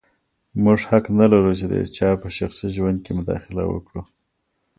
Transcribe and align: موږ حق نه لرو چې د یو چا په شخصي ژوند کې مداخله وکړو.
موږ 0.63 0.79
حق 0.89 1.05
نه 1.19 1.25
لرو 1.31 1.51
چې 1.59 1.65
د 1.71 1.73
یو 1.81 1.91
چا 1.97 2.09
په 2.21 2.27
شخصي 2.37 2.67
ژوند 2.75 2.97
کې 3.05 3.11
مداخله 3.19 3.63
وکړو. 3.67 4.01